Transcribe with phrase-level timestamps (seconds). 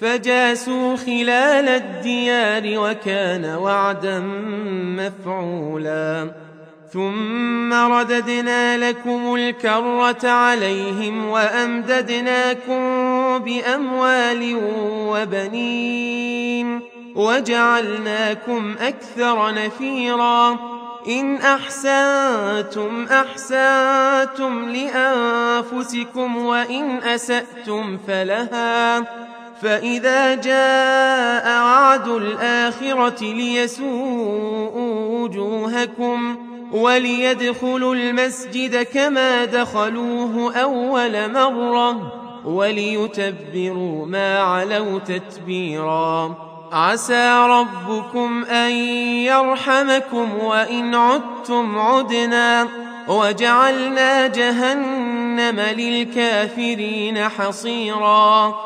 [0.00, 4.18] فجاسوا خلال الديار وكان وعدا
[4.98, 6.30] مفعولا.
[6.92, 12.78] ثم رددنا لكم الكرة عليهم وأمددناكم
[13.38, 14.60] بأموال
[15.08, 16.80] وبنين
[17.14, 20.58] وجعلناكم أكثر نفيرا.
[21.08, 29.04] إن أحسنتم أحسنتم لأنفسكم وإن أسأتم فلها.
[29.62, 36.36] فإذا جاء وعد الآخرة ليسوءوا وجوهكم
[36.72, 42.12] وليدخلوا المسجد كما دخلوه أول مرة
[42.44, 46.34] وليتبروا ما علوا تتبيرا
[46.72, 48.70] عسى ربكم أن
[49.24, 52.68] يرحمكم وإن عدتم عدنا
[53.08, 58.65] وجعلنا جهنم للكافرين حصيراً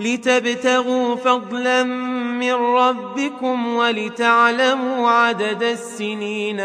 [0.00, 6.60] لتبتغوا فضلا من ربكم ولتعلموا عدد السنين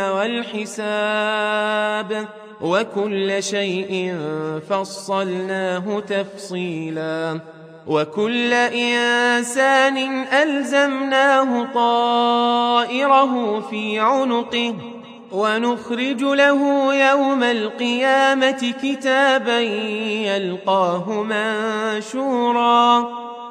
[0.85, 2.28] والحساب
[2.62, 4.16] وكل شيء
[4.69, 7.40] فصلناه تفصيلا
[7.88, 14.75] وكل إنسان ألزمناه طائره في عنقه
[15.31, 23.25] ونخرج له يوم القيامة كتابا يلقاه منشورا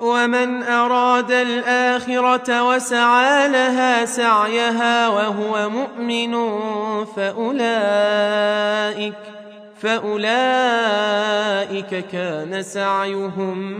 [0.00, 6.34] ومن أراد الآخرة وسعى لها سعيها وهو مؤمن
[7.16, 9.14] فأولئك
[9.80, 10.84] فأولئك
[12.12, 13.78] كان سعيهم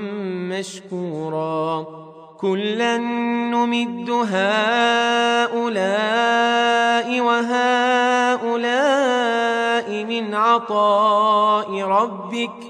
[0.48, 1.86] مشكورا.
[2.40, 2.96] كلا
[3.52, 5.60] نمد هؤلاء
[7.20, 8.60] وهؤلاء
[10.04, 12.69] من عطاء ربك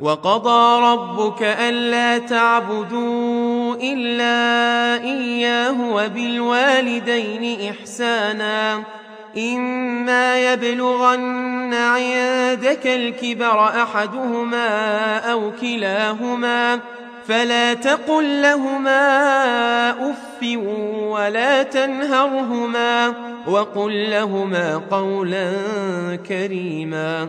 [0.00, 8.84] وقضى ربك ألا تعبدوا إلا إياه وبالوالدين إحساناً.
[9.38, 14.68] إما يبلغن عندك الكبر أحدهما
[15.18, 16.80] أو كلاهما
[17.28, 19.00] فلا تقل لهما
[19.90, 20.42] أف
[21.02, 23.14] ولا تنهرهما
[23.46, 25.52] وقل لهما قولا
[26.28, 27.28] كريما.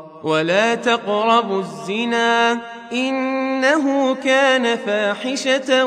[0.23, 2.59] ولا تقربوا الزنا
[2.93, 5.85] إنه كان فاحشة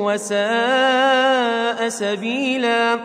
[0.00, 2.98] وساء سبيلا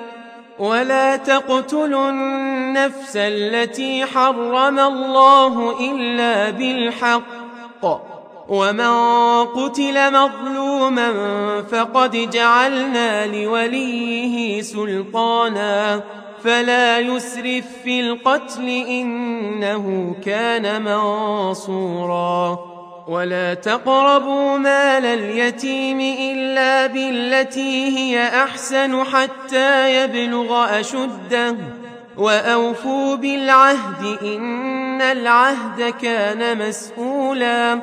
[0.60, 7.38] ولا تقتلوا النفس التي حرم الله إلا بالحق
[8.50, 8.94] ومن
[9.46, 11.12] قتل مظلوما
[11.72, 16.02] فقد جعلنا لوليه سلطانا
[16.48, 22.60] فلا يسرف في القتل إنه كان منصورا.
[23.08, 31.56] ولا تقربوا مال اليتيم إلا بالتي هي أحسن حتى يبلغ أشده.
[32.18, 37.80] وأوفوا بالعهد إن العهد كان مسؤولا.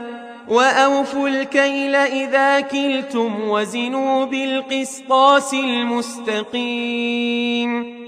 [0.49, 6.65] وأوفوا الكيل إذا كلتم وزنوا بالقسطاس المستقيم.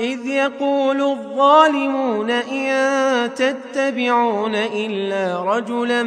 [0.00, 6.02] إذ يقول الظالمون إن تتبعون إلا رجلا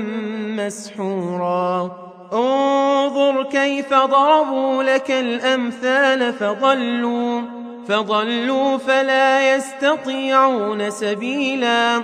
[0.57, 1.91] مسحورا.
[2.33, 7.41] انظر كيف ضربوا لك الأمثال فضلوا
[7.87, 12.03] فضلوا فلا يستطيعون سبيلا.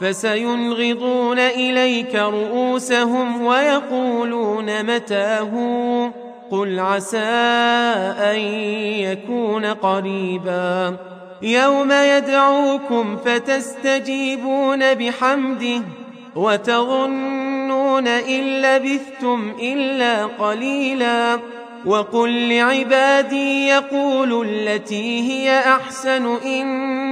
[0.00, 5.52] فسينغضون إليك رؤوسهم ويقولون متاه؟
[6.50, 7.18] قل عسى
[8.18, 8.38] أن
[9.00, 10.96] يكون قريبا.
[11.42, 15.82] يوم يدعوكم فتستجيبون بحمده
[16.36, 21.38] وتظنون إن لبثتم إلا قليلا.
[21.86, 27.07] وقل لعبادي يقولوا التي هي أحسن إن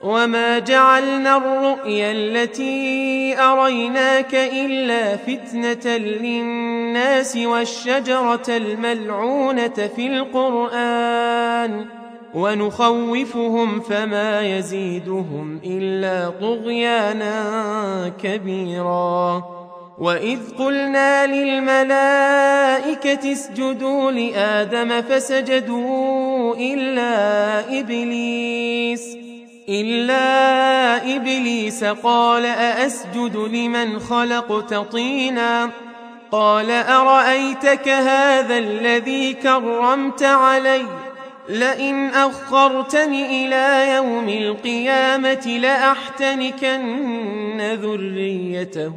[0.00, 11.86] وما جعلنا الرؤيا التي أريناك إلا فتنة للناس والشجرة الملعونة في القرآن
[12.34, 17.42] ونخوفهم فما يزيدهم إلا طغيانا
[18.22, 19.44] كبيرا
[19.98, 29.29] وإذ قلنا للملائكة اسجدوا لآدم فسجدوا إلا إبليس
[29.68, 35.70] إلا إبليس قال أأسجد لمن خلقت طينا
[36.32, 40.82] قال أرأيتك هذا الذي كرمت علي
[41.48, 46.80] لئن أخرتني إلى يوم القيامة لأحتنكن
[47.82, 48.96] ذريته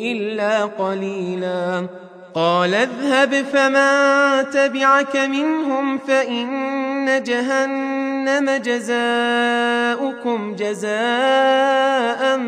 [0.00, 1.86] إلا قليلا
[2.34, 8.13] قال اذهب فمن تبعك منهم فإن جهنم
[8.62, 12.38] جزاؤكم جزاء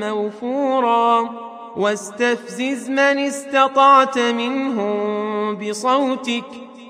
[0.00, 1.44] موفورا.
[1.76, 6.44] واستفزز من استطعت منهم بصوتك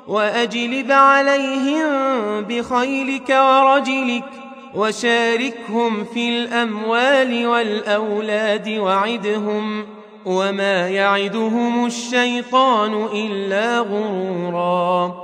[0.09, 1.87] وأجلب عليهم
[2.41, 4.25] بخيلك ورجلك
[4.75, 9.87] وشاركهم في الأموال والأولاد وعدهم
[10.27, 15.24] وما يعدهم الشيطان إلا غرورا.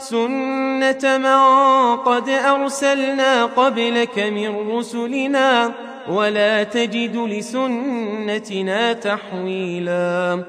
[0.00, 5.72] سنة من قد أرسلنا قبلك من رسلنا
[6.08, 10.44] ولا تجد لسنتنا تحويلا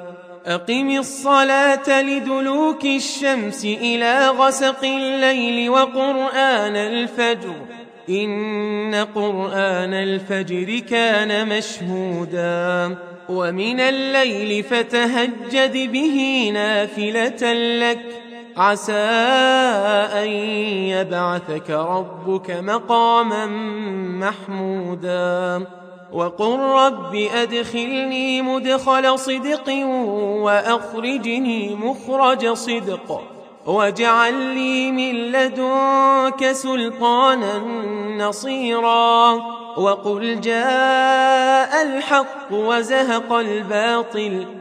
[0.46, 7.56] أقم الصلاة لدلوك الشمس إلى غسق الليل وقرآن الفجر
[8.10, 12.98] إن قرآن الفجر كان مشهودا
[13.30, 18.94] ومن الليل فتهجد به نافلة لك عسى
[20.14, 20.28] أن
[20.88, 23.46] يبعثك ربك مقاما
[24.20, 25.68] محمودا.
[26.14, 29.70] وقل رب أدخلني مدخل صدق
[30.44, 33.22] وأخرجني مخرج صدق.
[33.66, 37.58] واجعل لي من لدنك سلطانا
[38.18, 39.32] نصيرا.
[39.78, 44.61] وقل جاء الحق وزهق الباطل.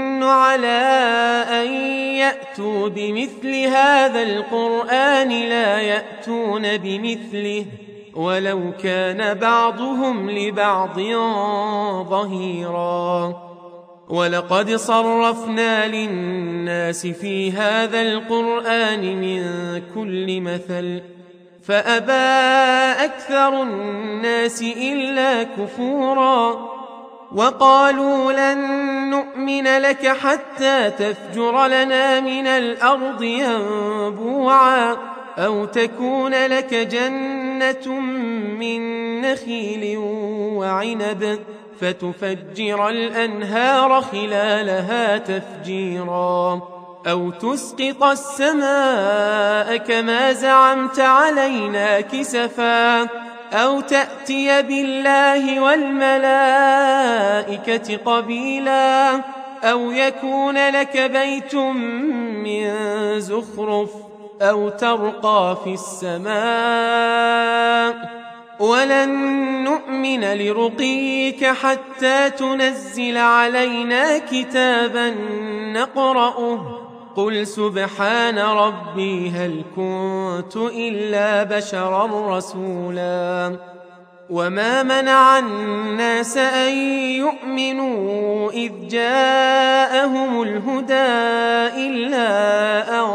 [0.23, 0.81] على
[1.49, 1.73] أن
[2.15, 7.65] يأتوا بمثل هذا القرآن لا يأتون بمثله
[8.15, 10.99] ولو كان بعضهم لبعض
[12.09, 13.33] ظهيرا
[14.09, 19.41] ولقد صرفنا للناس في هذا القرآن من
[19.95, 21.01] كل مثل
[21.63, 26.71] فأبى أكثر الناس إلا كفورا
[27.35, 28.59] وقالوا لن
[29.09, 34.97] نؤمن لك حتى تفجر لنا من الأرض ينبوعا
[35.37, 37.99] أو تكون لك جنة
[38.59, 38.81] من
[39.21, 39.97] نخيل
[40.57, 41.39] وعنب
[41.81, 53.07] فتفجر الأنهار خلالها تفجيراً أو تسقط السماء كما زعمت علينا كسفا
[53.53, 56.77] أو تأتي بالله والملائكة
[58.05, 59.21] قبيلا
[59.63, 62.69] أو يكون لك بيت من
[63.19, 63.89] زخرف
[64.41, 67.41] أو ترقى في السماء.
[68.59, 69.09] ولن
[69.63, 75.15] نؤمن لرقيك حتى تنزل علينا كتابا
[75.73, 76.90] نقرأه.
[77.15, 83.55] قل سبحان ربي هل كنت إلا بشرا رسولا
[84.29, 86.73] وما منع الناس أن
[87.17, 91.11] يؤمنوا إذ جاءهم الهدى
[91.87, 92.29] إلا
[92.99, 93.07] أن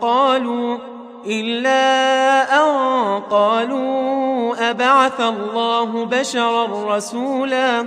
[0.00, 0.78] قالوا
[1.26, 7.86] إلا أن قالوا أبعث الله بشرا رسولا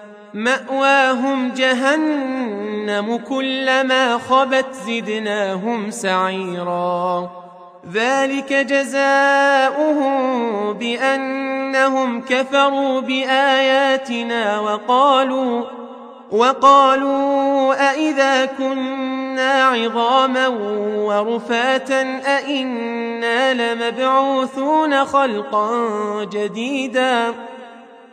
[0.33, 7.31] مأواهم جهنم كلما خبت زدناهم سعيرا.
[7.93, 10.13] ذلك جزاؤهم
[10.73, 15.63] بأنهم كفروا بآياتنا وقالوا
[16.31, 20.47] وقالوا أإذا كنا عظاما
[20.97, 25.69] ورفاتا أإنا لمبعوثون خلقا
[26.23, 27.33] جديدا.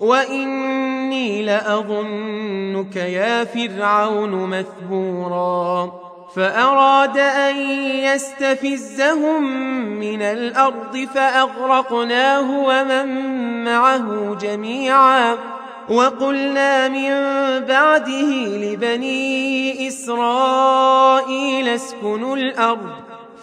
[0.00, 5.92] وإني لأظنك يا فرعون مثبورا
[6.36, 9.42] فأراد أن يستفزهم
[10.00, 15.36] من الأرض فأغرقناه ومن معه جميعا
[15.88, 17.10] وقلنا من
[17.66, 23.03] بعده لبني إسرائيل اسكنوا الأرض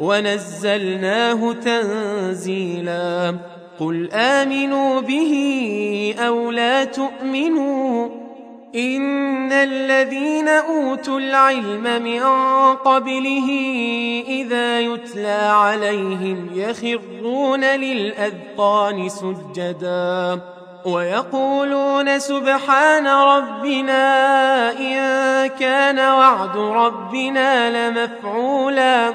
[0.00, 3.34] ونزلناه تنزيلا.
[3.80, 5.34] قل آمنوا به
[6.18, 8.08] أو لا تؤمنوا
[8.74, 12.22] إن الذين أوتوا العلم من
[12.74, 13.48] قبله
[14.28, 20.40] إذا يتلى عليهم يخرون للأذقان سجدا
[20.84, 24.02] ويقولون سبحان ربنا
[24.72, 24.96] إن
[25.46, 29.14] كان وعد ربنا لمفعولا